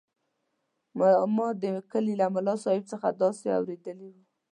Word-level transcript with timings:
ما 1.39 1.47
د 1.63 1.63
کلي 1.91 2.13
له 2.21 2.27
ملاصاحب 2.35 2.83
څخه 2.91 3.07
داسې 3.21 3.45
اورېدلي 3.57 4.07
وو. 4.13 4.21